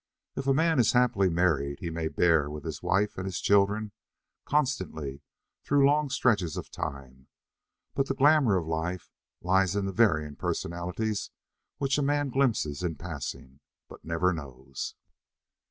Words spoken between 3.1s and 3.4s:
and his